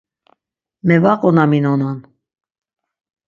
Mevaqonaminonan. 0.87 1.97